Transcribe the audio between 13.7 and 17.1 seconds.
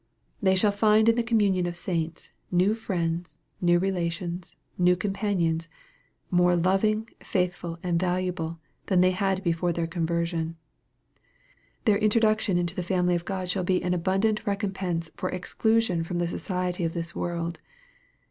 an abundant recompense for ex clusion from the society of